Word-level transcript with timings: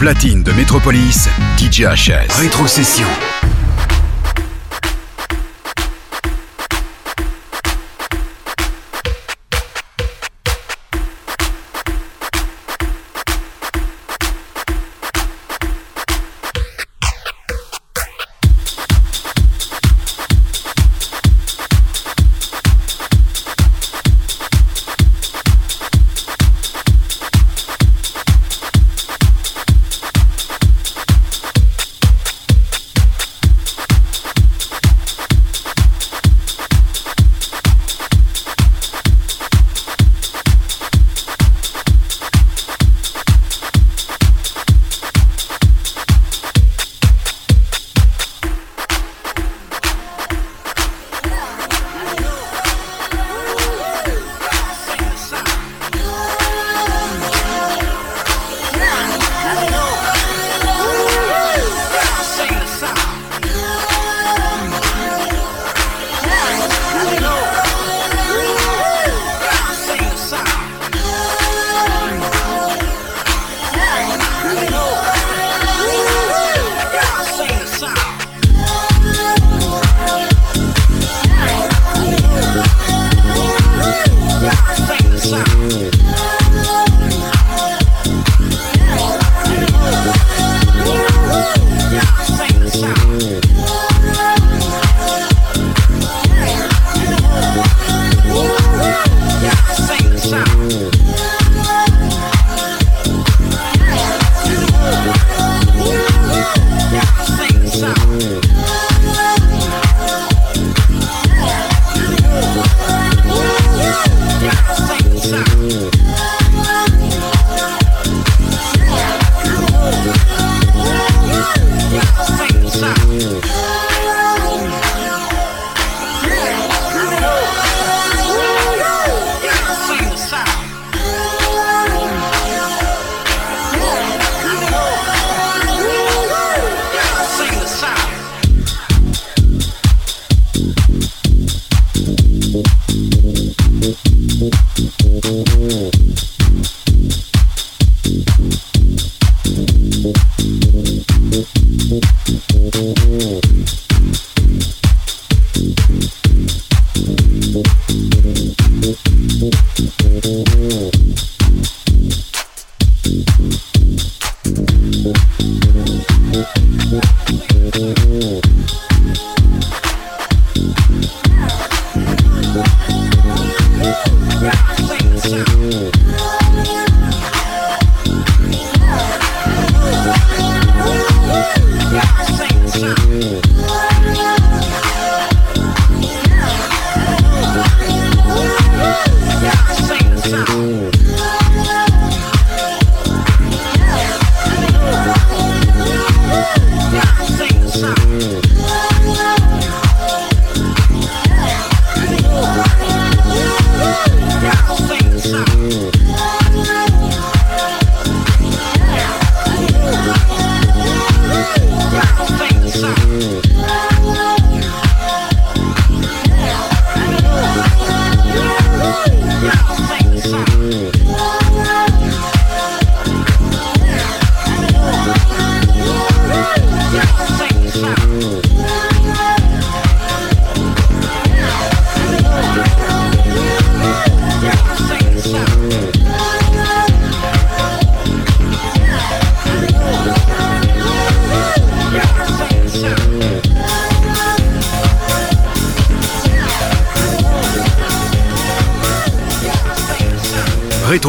platine 0.00 0.42
de 0.42 0.50
Métropolis, 0.52 1.28
DJ 1.58 1.82
HS. 1.82 2.32
Rétrocession. 2.40 3.06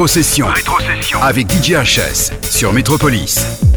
Rétrocession. 0.02 0.48
Avec 1.22 1.48
DJ 1.52 1.74
HS 1.74 2.32
sur 2.42 2.74
Métropolis. 2.74 3.71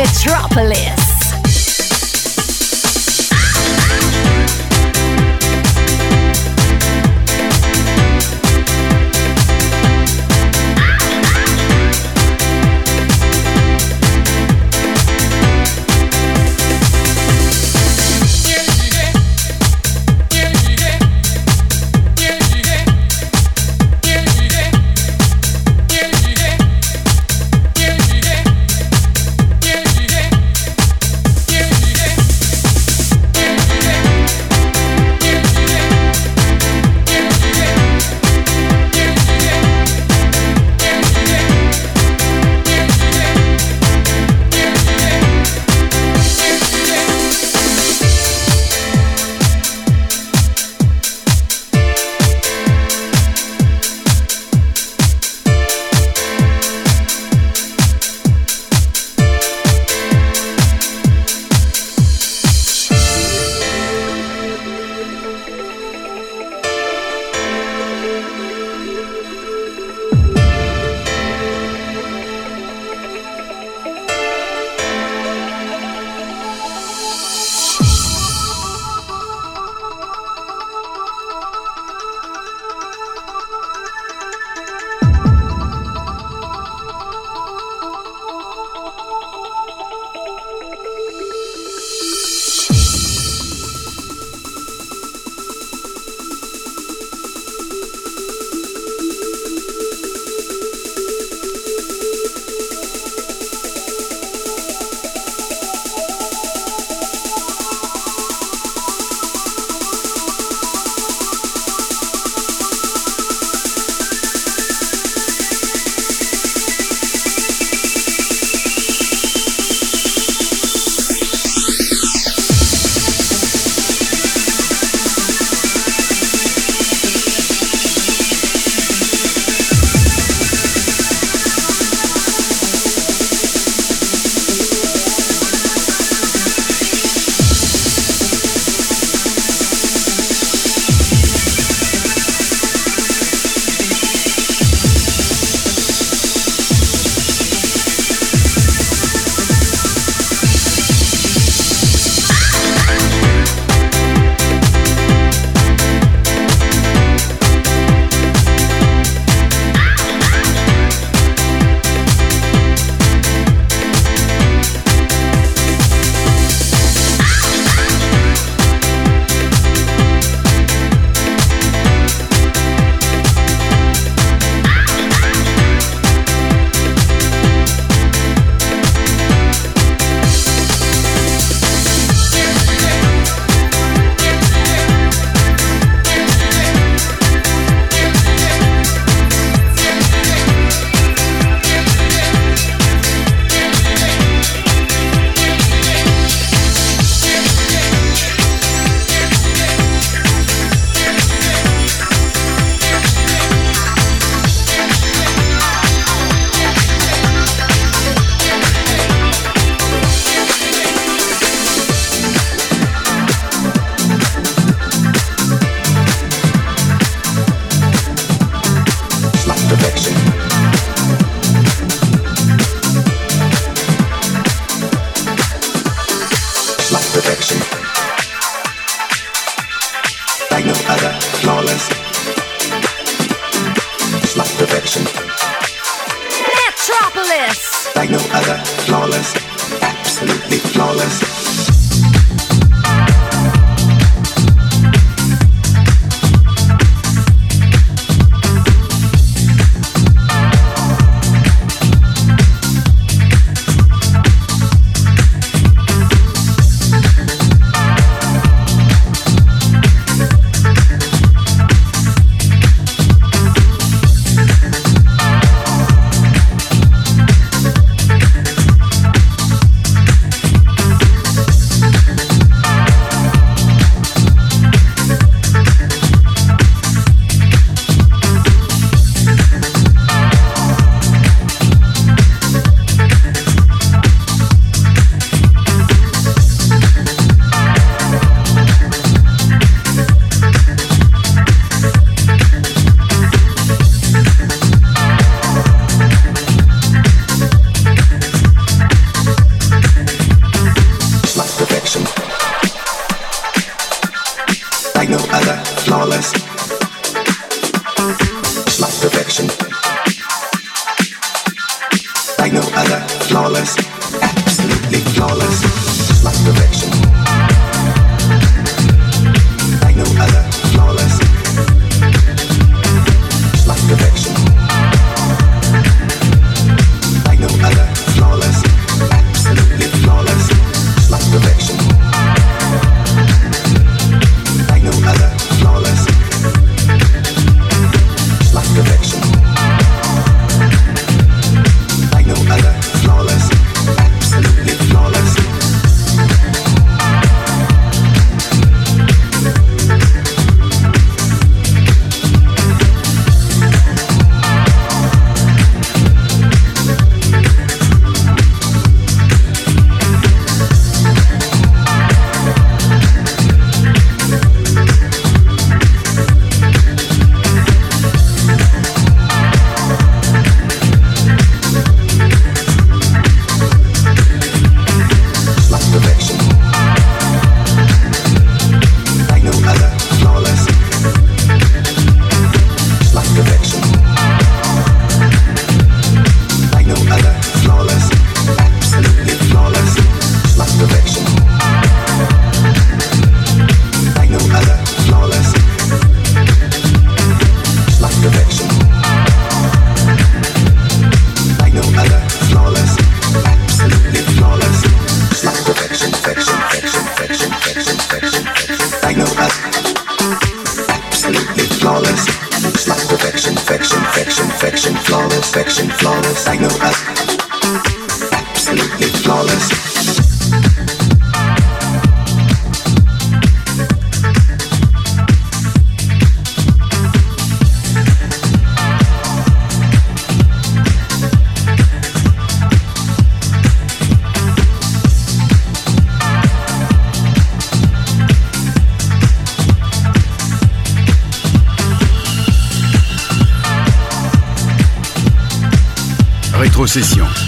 Metropolis. 0.00 0.89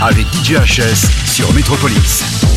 Avec 0.06 0.26
DJ 0.34 0.54
HS 0.54 1.26
sur 1.26 1.52
Metropolis. 1.52 2.51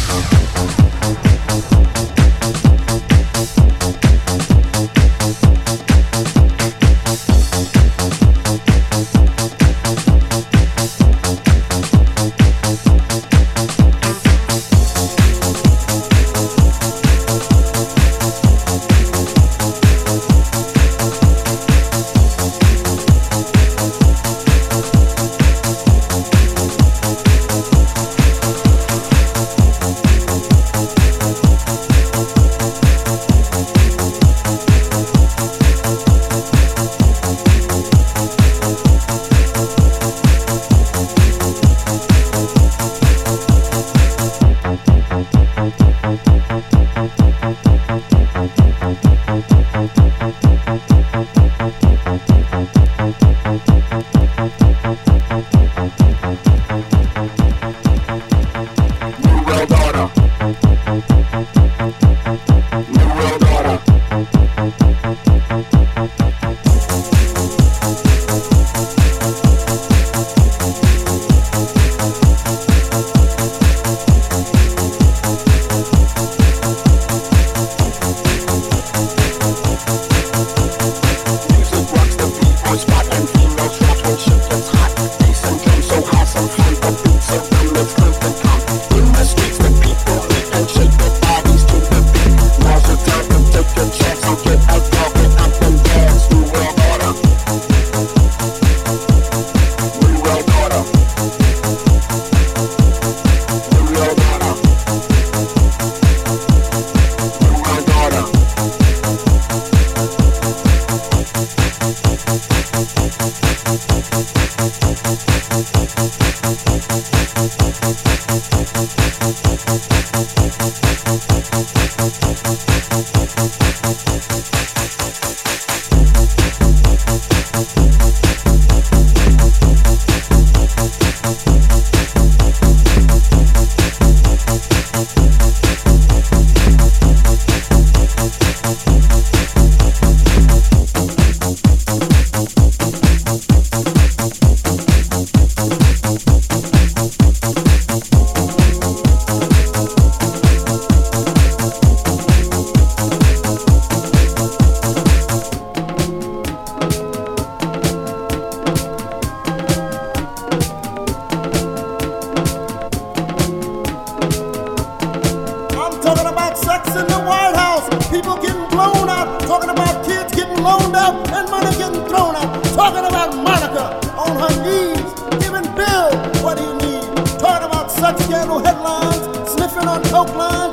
Oakland. 180.15 180.64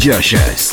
DJ 0.00 0.18
Jazz. 0.22 0.69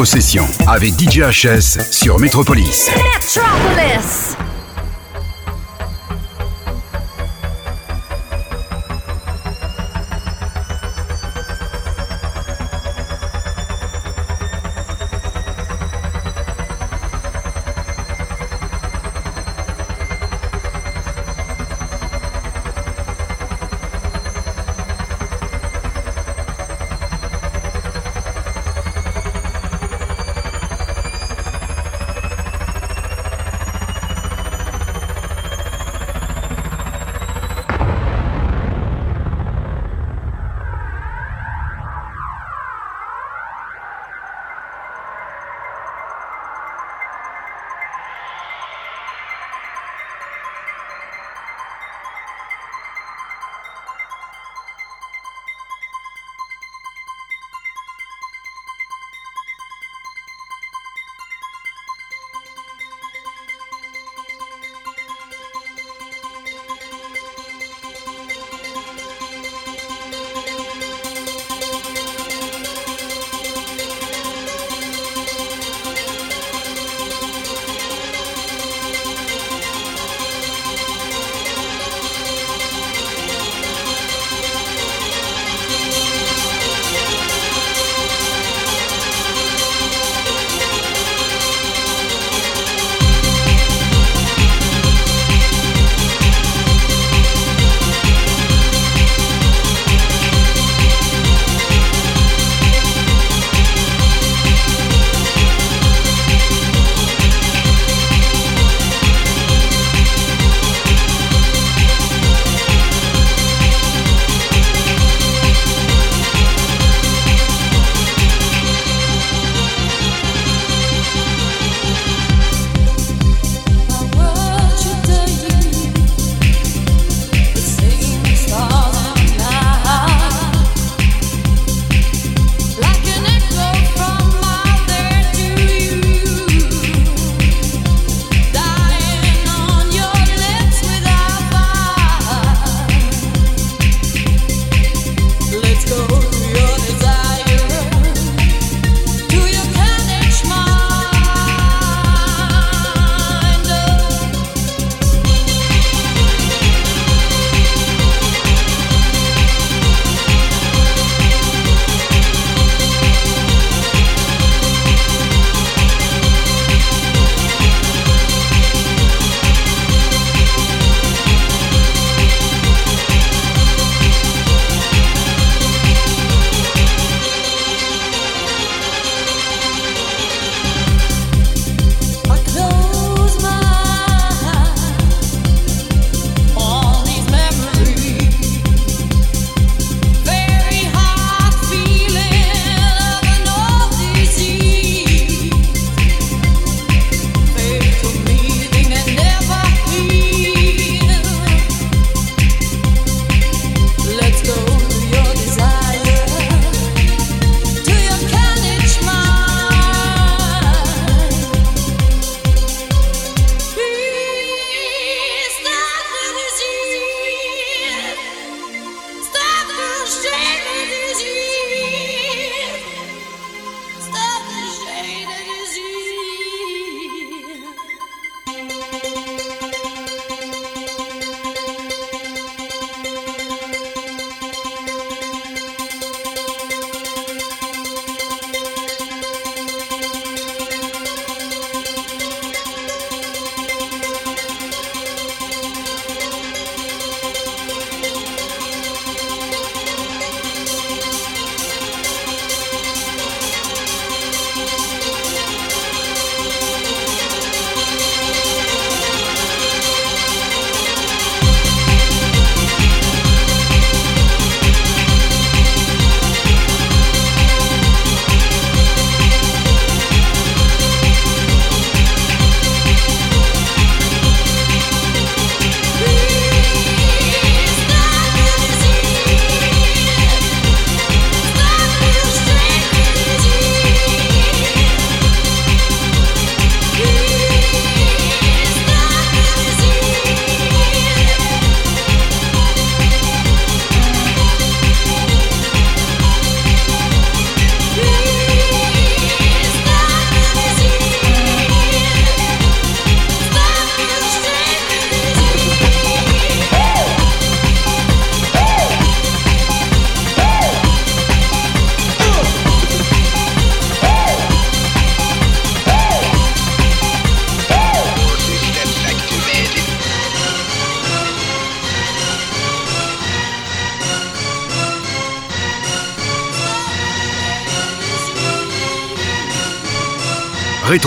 Rétrocession 0.00 0.46
avec 0.66 0.94
DJHS 0.98 1.92
sur 1.92 2.18
Metropolis. 2.18 2.88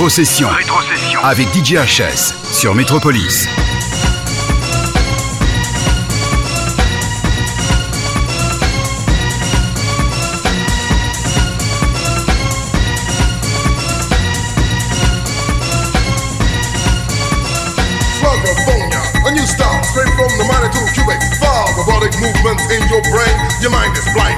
Rétrocession. 0.03 0.49
Rétrocession. 0.49 1.23
Avec 1.23 1.47
DJ 1.55 1.75
HS 1.75 2.33
sur 2.51 2.75
Métropolis. 2.75 3.47
A 19.25 19.31
new 19.31 19.45
style, 19.45 19.81
straight 19.85 20.09
from 20.15 20.27
the 20.37 20.43
minor 20.51 20.67
to 20.67 20.79
cubic. 20.93 21.21
Far 21.39 21.65
robotic 21.77 22.11
movements 22.19 22.69
in 22.69 22.85
your 22.89 23.01
brain. 23.03 23.35
Your 23.61 23.71
mind 23.71 23.95
is 23.95 24.03
blinded. 24.13 24.32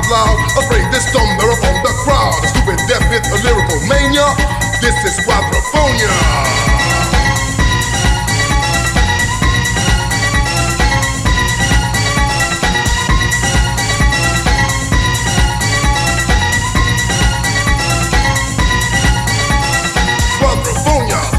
Out 0.00 0.10
loud, 0.10 0.64
afraid 0.64 0.84
this 0.92 1.10
thunder 1.12 1.50
upon 1.50 1.82
the 1.82 1.92
crowd. 2.04 2.34
A 2.44 2.48
stupid 2.48 2.78
deaf 2.88 3.02
with 3.10 3.24
a 3.26 3.38
lyrical 3.44 3.80
mania. 3.88 4.26
This 4.80 4.96
is 5.04 5.24
quadrophonia. 5.26 6.10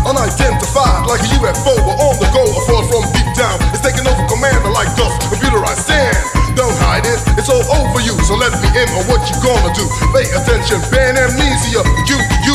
unidentified 0.02 1.08
like 1.08 1.22
a 1.22 1.30
UFO 1.40 1.72
or 1.88 1.96
on 1.96 2.20
the 2.20 2.28
go, 2.34 2.44
a 2.44 2.62
force 2.68 2.90
from 2.92 3.06
deep 3.14 3.34
down. 3.34 3.58
It's 3.72 3.80
taking 3.80 4.06
over 4.06 4.28
command 4.28 4.66
like 4.74 4.94
dust, 4.98 5.22
computerized 5.32 5.88
sand. 5.88 6.31
Don't 6.56 6.76
hide 6.84 7.06
it, 7.08 7.20
it's 7.40 7.50
all 7.50 7.64
over 7.80 8.00
you. 8.04 8.14
So 8.28 8.36
let 8.36 8.52
me 8.60 8.68
in 8.76 8.88
on 8.94 9.08
what 9.08 9.24
you 9.30 9.36
gonna 9.42 9.72
do. 9.74 9.86
Pay 10.14 10.28
attention, 10.36 10.80
ban 10.92 11.18
amnesia. 11.18 11.82
You, 12.06 12.18
you, 12.46 12.54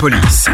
exclusivité 0.00 0.49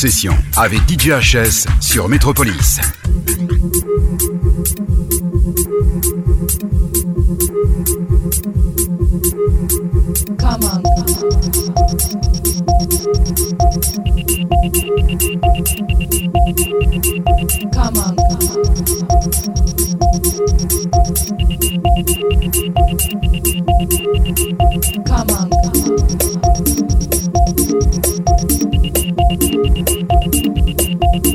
Rétrocession 0.00 0.36
avec 0.56 0.78
DJHS 0.86 1.66
sur 1.80 2.08
Métropolis. 2.08 2.78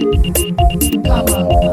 Papa. 0.04 1.72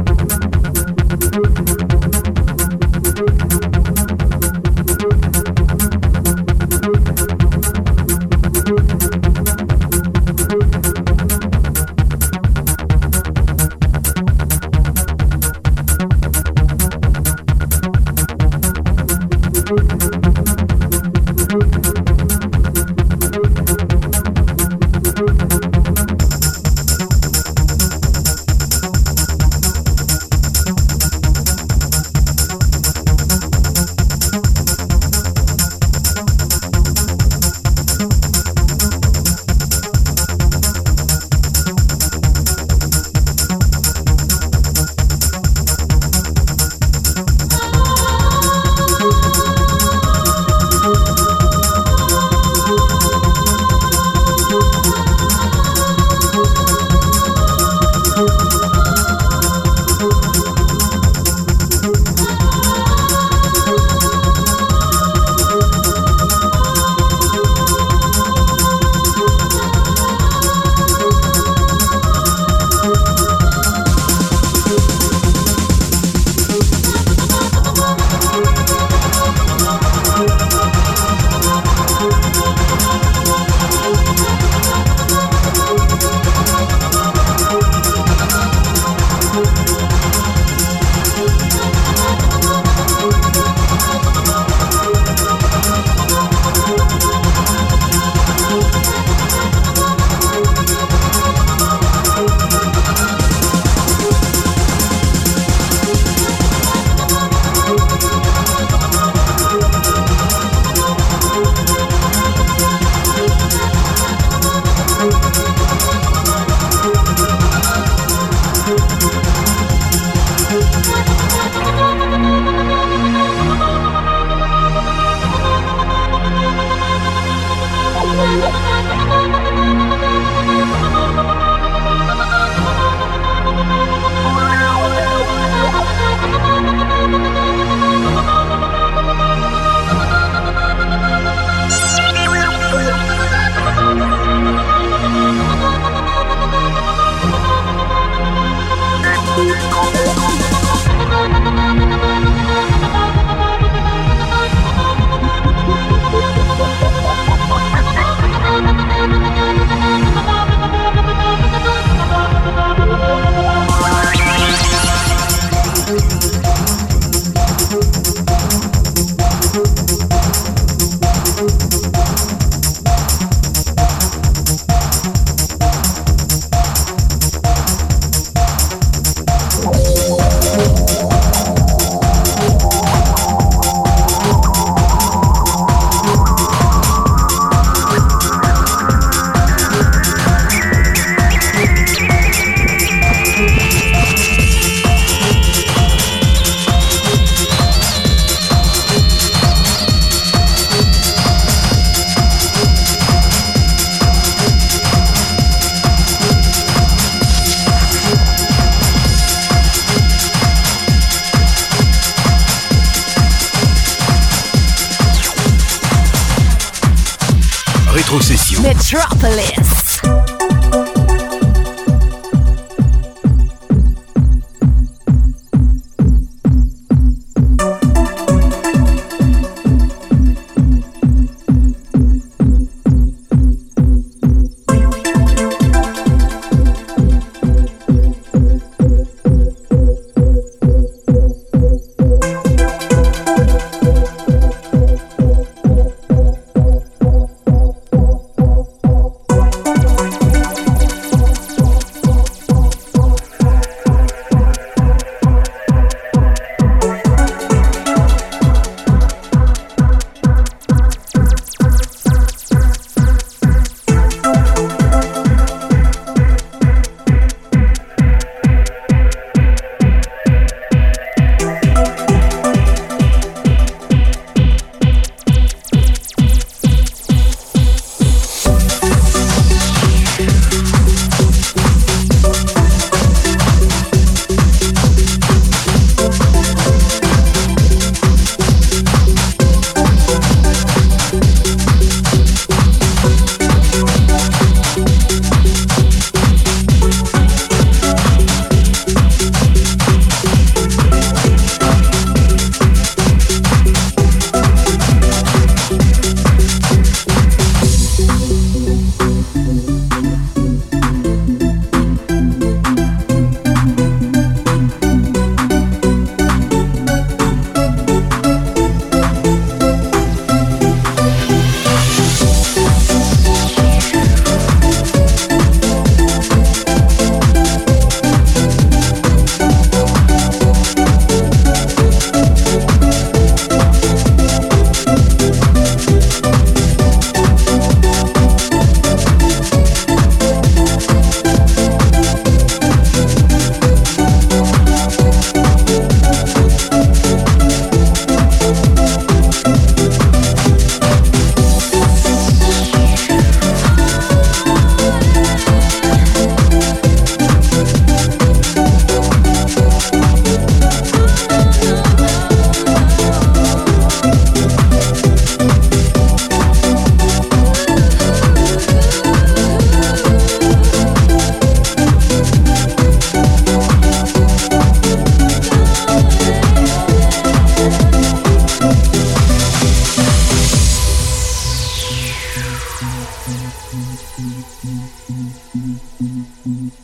Metropolis. 218.91 219.60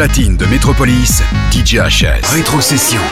platine 0.00 0.34
de 0.38 0.46
Métropolis, 0.46 1.22
DJ 1.52 1.74
HS. 1.74 2.24
Rétrocession. 2.32 3.02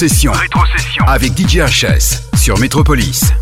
Rétrocession. 0.00 0.32
Rétrocession. 0.32 1.04
Avec 1.06 1.36
DJ 1.38 1.58
HS 1.58 2.22
sur 2.34 2.58
Métropolis. 2.58 3.34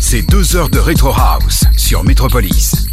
C'est 0.00 0.22
deux 0.22 0.56
heures 0.56 0.68
de 0.68 0.80
Retro 0.80 1.12
House 1.12 1.62
sur 1.76 2.02
Metropolis. 2.02 2.85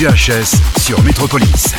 DJHS 0.00 0.80
sur 0.80 1.02
Metropolis. 1.02 1.69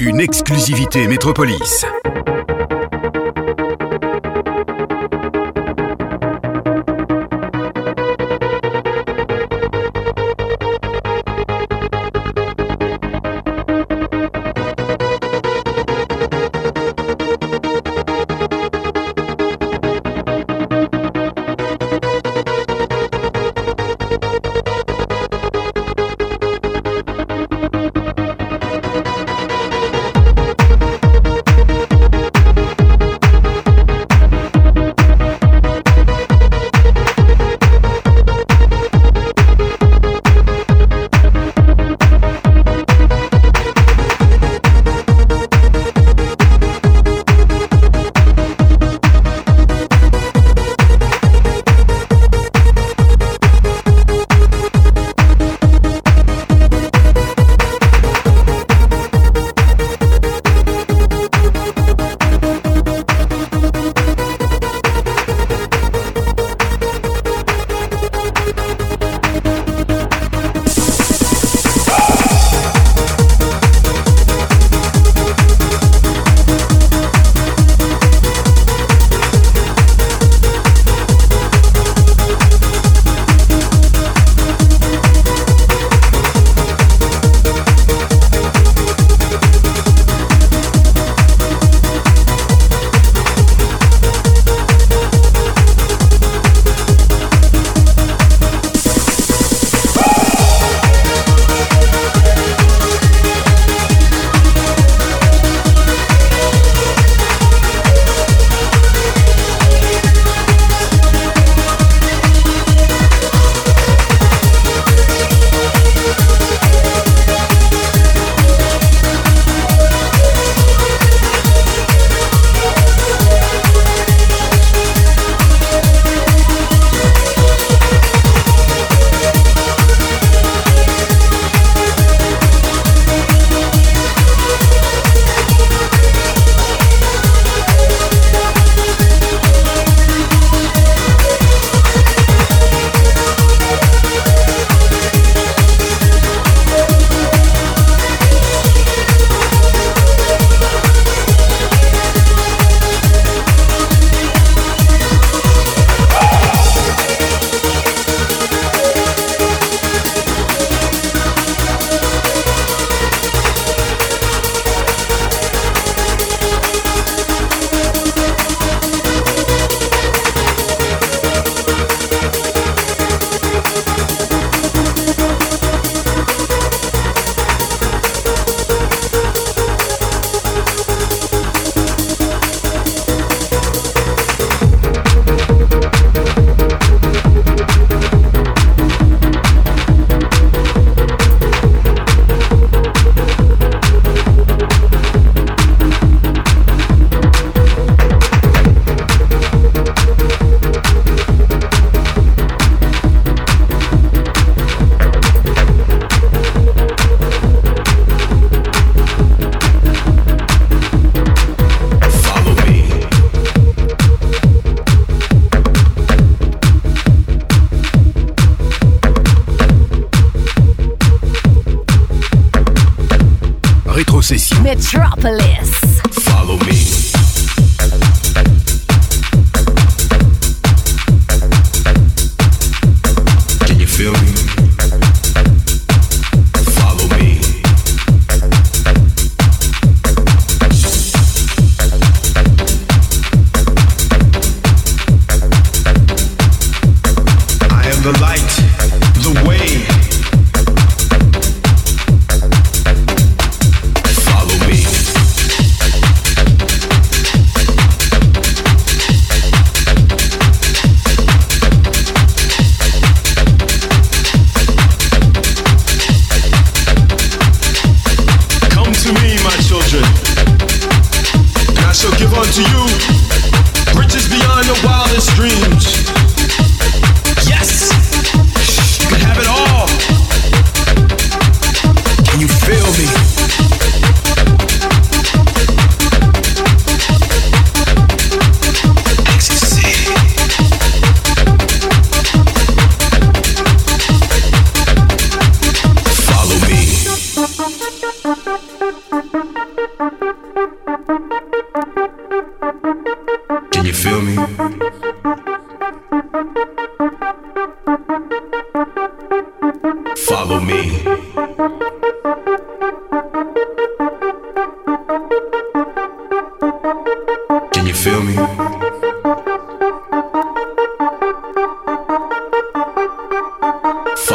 Une 0.00 0.20
exclusivité 0.20 1.06
Métropolis. 1.06 1.84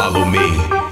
Follow 0.07 0.23
me. 0.23 0.86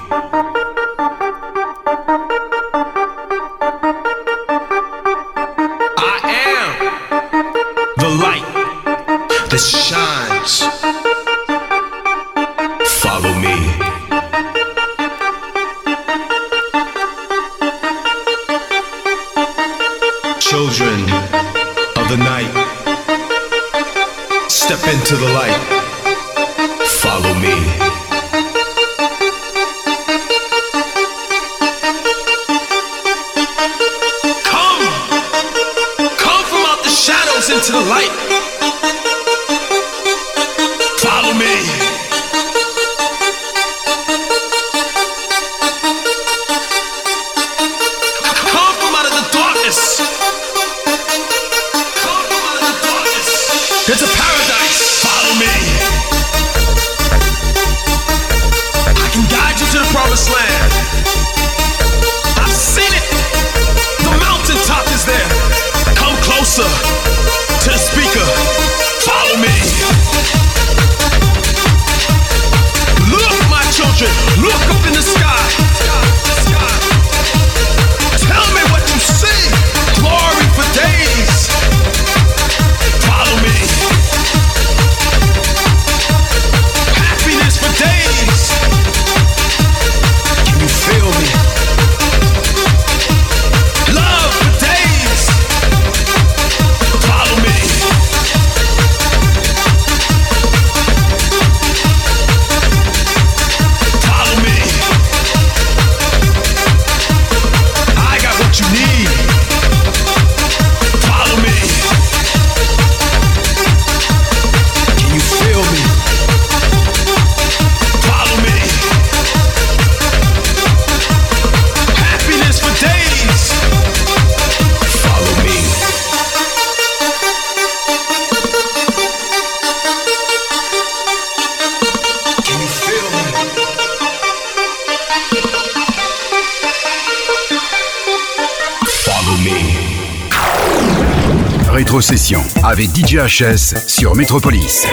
Sur. 143.16 144.14
Metropolis. 144.14 144.86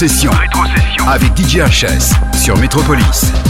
Rétrocession. 0.00 0.30
Avec 1.08 1.36
DJ 1.36 1.58
HS 1.58 2.14
sur 2.34 2.56
Métropolis. 2.56 3.49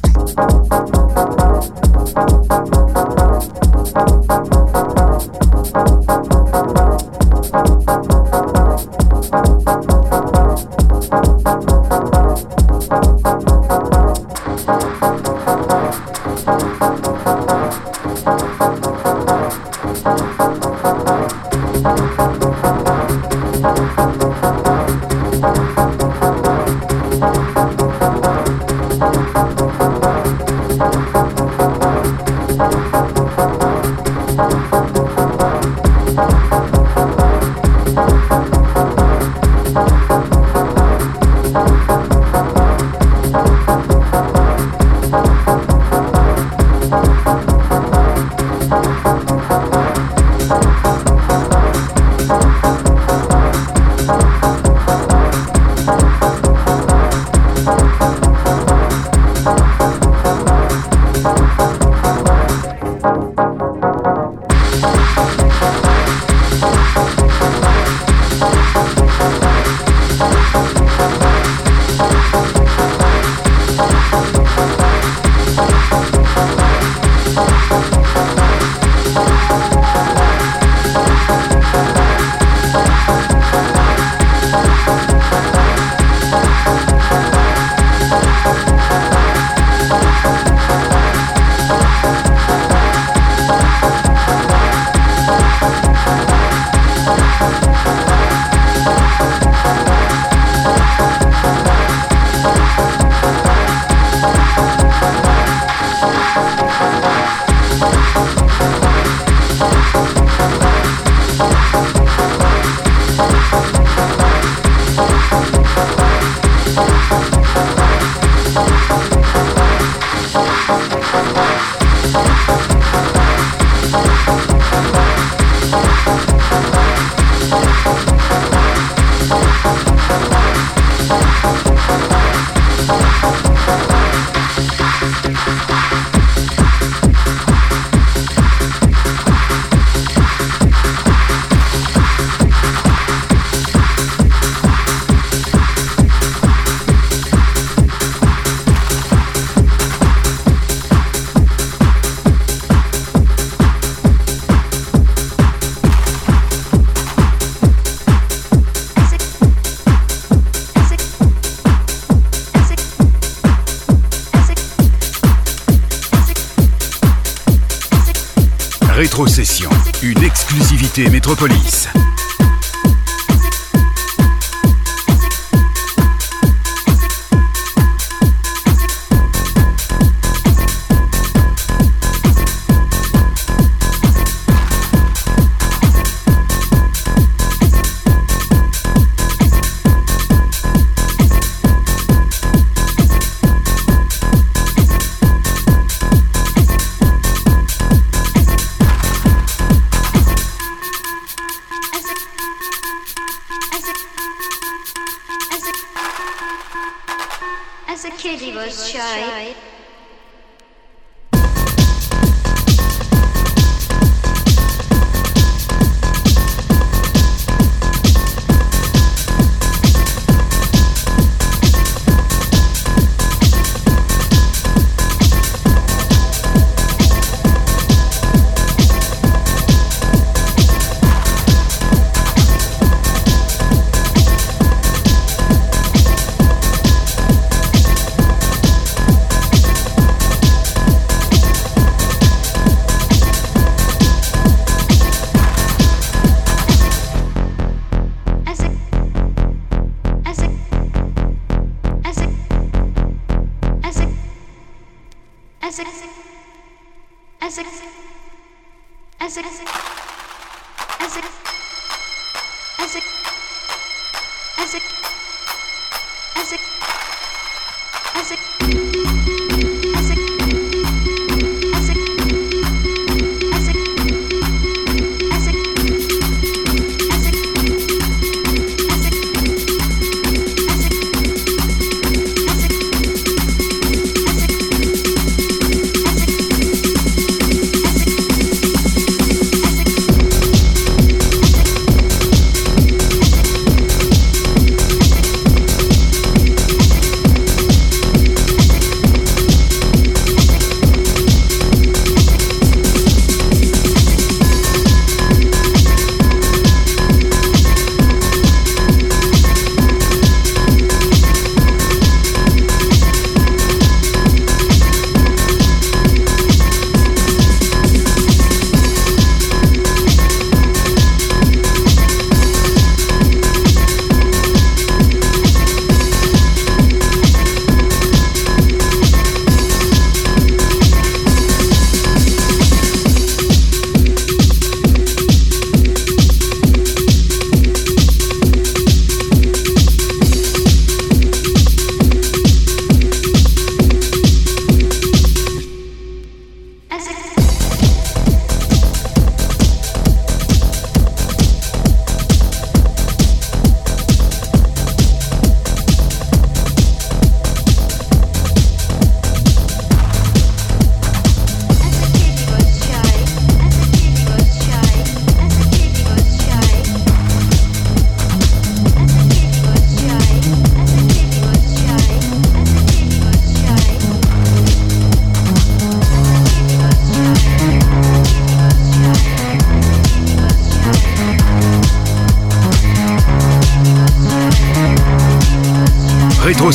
Une 170.03 170.23
exclusivité 170.23 171.09
Métropolis. 171.09 171.87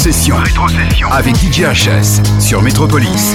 Rétrocession. 0.07 0.37
Rétrocession. 0.37 1.11
Avec 1.11 1.35
DJ 1.35 1.63
HS 1.63 2.41
sur 2.41 2.63
Métropolis. 2.63 3.35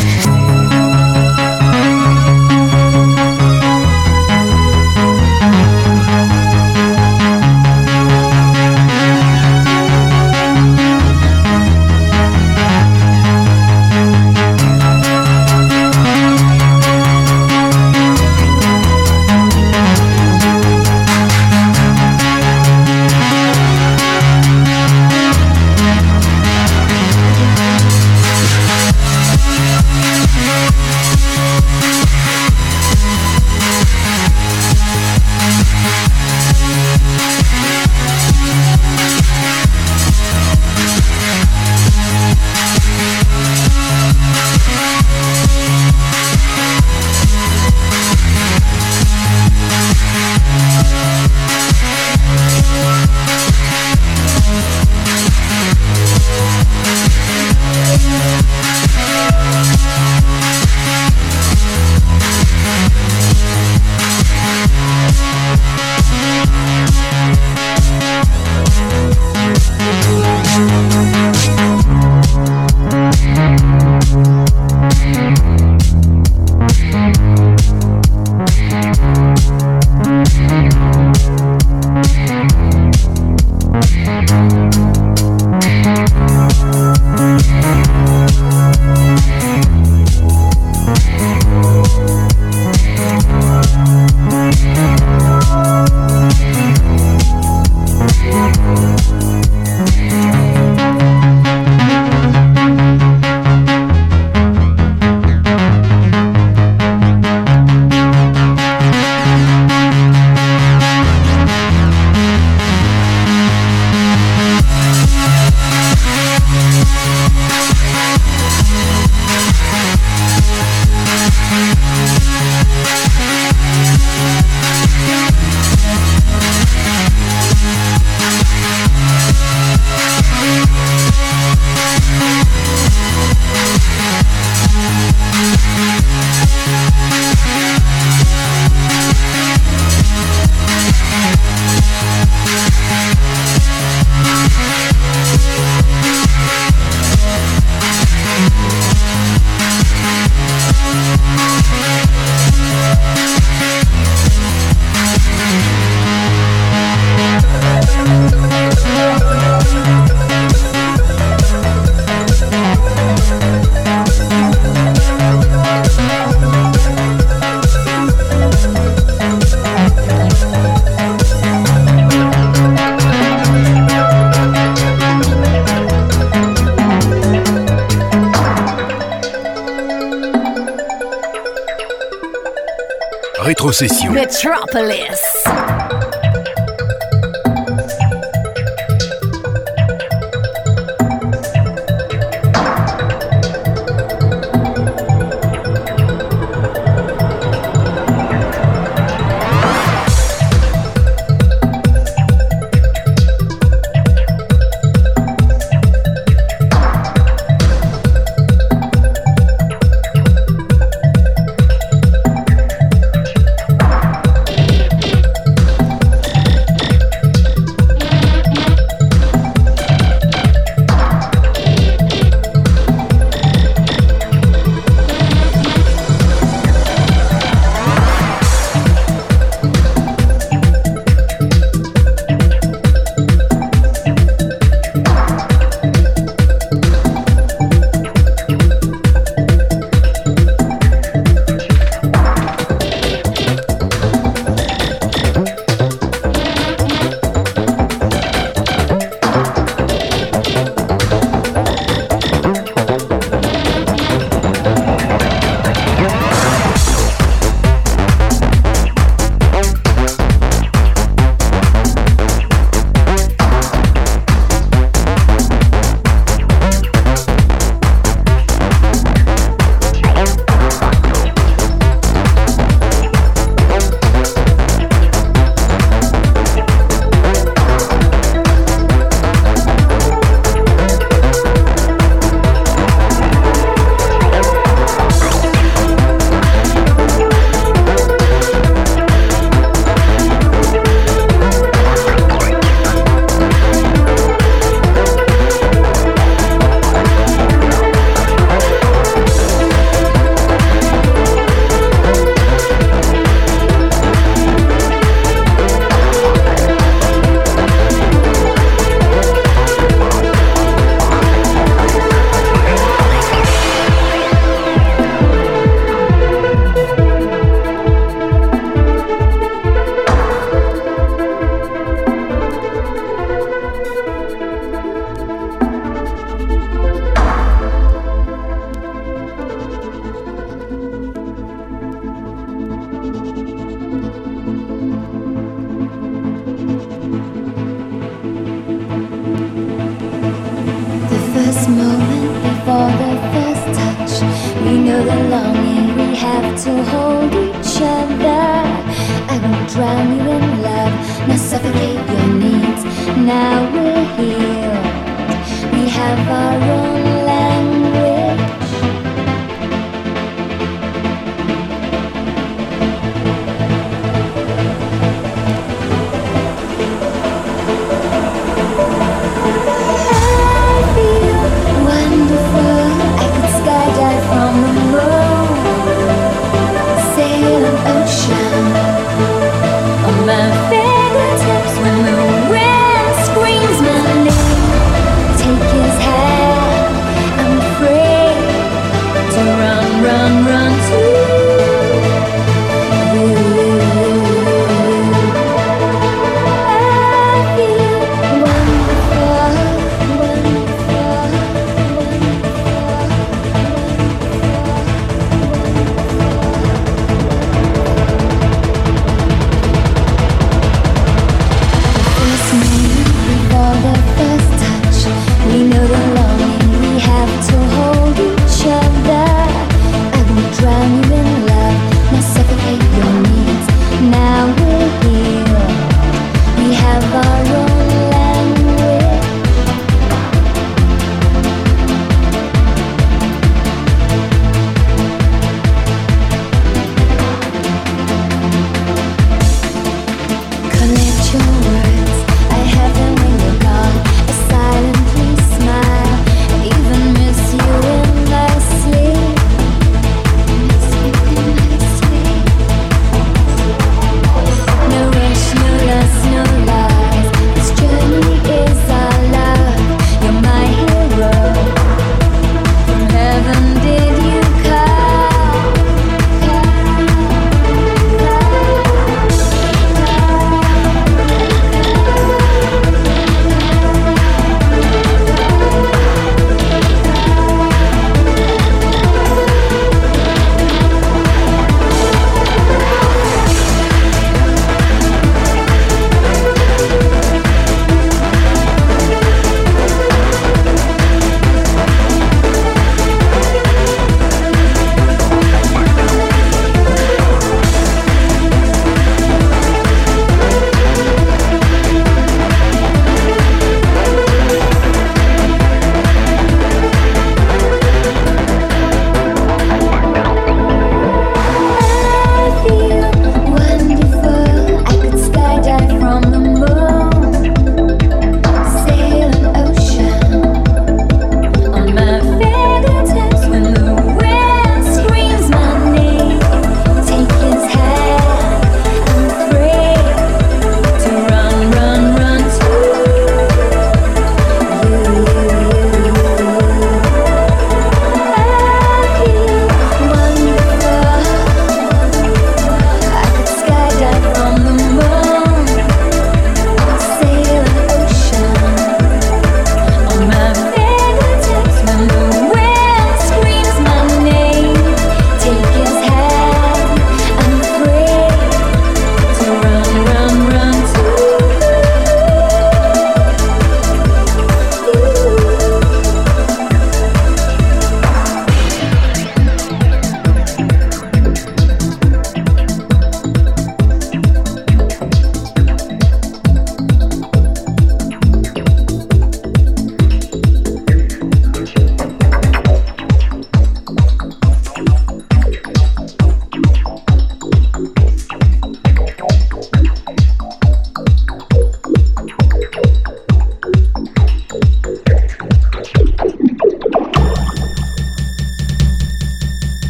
Metropolis. 184.74 185.11